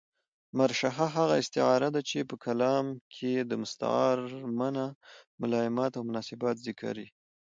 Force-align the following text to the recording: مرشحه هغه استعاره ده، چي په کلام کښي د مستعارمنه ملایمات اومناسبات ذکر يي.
مرشحه 0.57 1.05
هغه 1.17 1.35
استعاره 1.41 1.89
ده، 1.95 2.01
چي 2.09 2.19
په 2.29 2.35
کلام 2.45 2.85
کښي 3.13 3.33
د 3.45 3.51
مستعارمنه 3.61 4.85
ملایمات 5.41 5.93
اومناسبات 5.95 6.55
ذکر 6.67 6.95
يي. 7.03 7.09